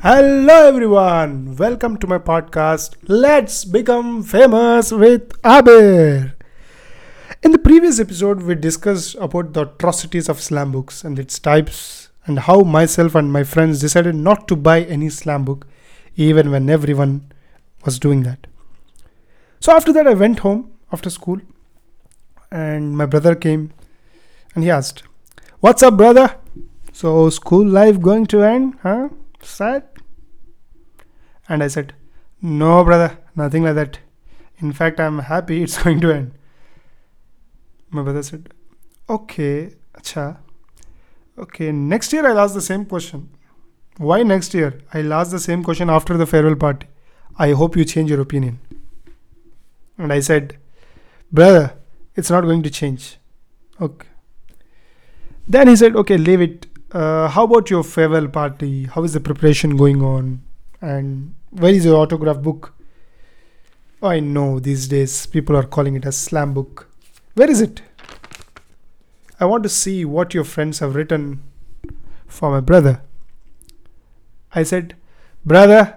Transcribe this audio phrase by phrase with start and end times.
[0.00, 1.56] Hello, everyone.
[1.56, 2.94] Welcome to my podcast.
[3.08, 6.34] Let's become famous with Abir.
[7.42, 12.10] In the previous episode, we discussed about the atrocities of slam books and its types,
[12.26, 15.66] and how myself and my friends decided not to buy any slam book,
[16.14, 17.32] even when everyone
[17.84, 18.46] was doing that.
[19.58, 21.40] So after that, I went home after school,
[22.52, 23.72] and my brother came,
[24.54, 25.02] and he asked,
[25.58, 26.36] "What's up, brother?
[26.92, 29.08] So school life going to end, huh?"
[29.42, 29.84] Sad?
[31.48, 31.94] And I said,
[32.42, 33.98] No, brother, nothing like that.
[34.58, 36.32] In fact, I'm happy it's going to end.
[37.90, 38.52] My brother said,
[39.08, 40.38] Okay, acha.
[41.38, 43.30] Okay, next year I'll ask the same question.
[43.96, 44.80] Why next year?
[44.92, 46.86] I'll ask the same question after the farewell party.
[47.36, 48.58] I hope you change your opinion.
[49.96, 50.58] And I said,
[51.32, 51.74] Brother,
[52.14, 53.18] it's not going to change.
[53.80, 54.08] Okay.
[55.46, 58.84] Then he said, Okay, leave it uh, how about your farewell party?
[58.84, 60.42] How is the preparation going on?
[60.80, 62.74] And where is your autograph book?
[64.02, 66.88] Oh, I know these days people are calling it a slam book.
[67.34, 67.82] Where is it?
[69.40, 71.42] I want to see what your friends have written
[72.26, 73.02] for my brother.
[74.54, 74.96] I said,
[75.44, 75.96] Brother,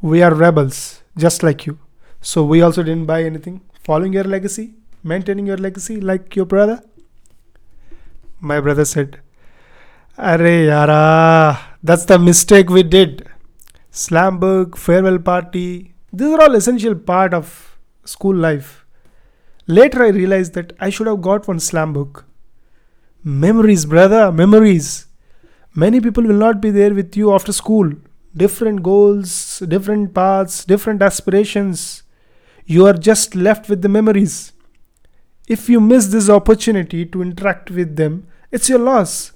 [0.00, 1.78] we are rebels, just like you.
[2.20, 3.60] So we also didn't buy anything.
[3.84, 6.82] Following your legacy, maintaining your legacy like your brother.
[8.40, 9.20] My brother said,
[10.18, 13.26] Arey yara, that's the mistake we did.
[13.90, 18.84] Slam book, farewell party, these are all essential part of school life.
[19.66, 22.26] Later I realized that I should have got one slam book.
[23.24, 25.06] Memories, brother, memories.
[25.74, 27.90] Many people will not be there with you after school.
[28.36, 32.02] Different goals, different paths, different aspirations.
[32.66, 34.52] You are just left with the memories.
[35.48, 39.31] If you miss this opportunity to interact with them, it's your loss.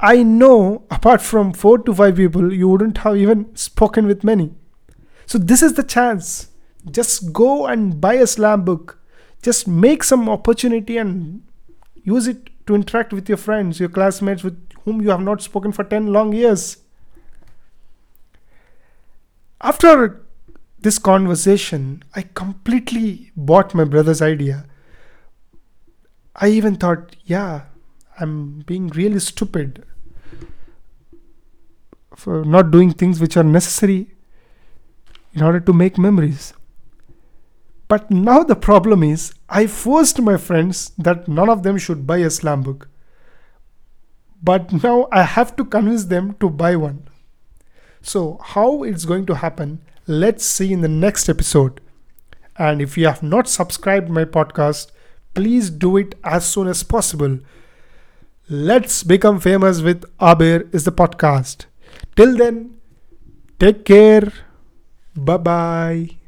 [0.00, 4.54] I know apart from four to five people, you wouldn't have even spoken with many.
[5.26, 6.48] So this is the chance.
[6.90, 8.98] Just go and buy a slam book.
[9.42, 11.42] Just make some opportunity and
[12.02, 15.72] use it to interact with your friends, your classmates with whom you have not spoken
[15.72, 16.78] for 10 long years.
[19.60, 20.22] After
[20.78, 24.64] this conversation, I completely bought my brother's idea.
[26.34, 27.64] I even thought, yeah,
[28.20, 29.84] I'm being really stupid
[32.14, 34.14] for not doing things which are necessary
[35.32, 36.52] in order to make memories.
[37.88, 42.18] But now the problem is, I forced my friends that none of them should buy
[42.18, 42.88] a slam book.
[44.42, 47.08] But now I have to convince them to buy one.
[48.02, 51.80] So, how it's going to happen, let's see in the next episode.
[52.56, 54.92] And if you have not subscribed my podcast,
[55.34, 57.40] please do it as soon as possible.
[58.50, 61.66] Let's become famous with Abir is the podcast.
[62.16, 62.78] Till then,
[63.60, 64.32] take care.
[65.14, 66.19] Bye bye.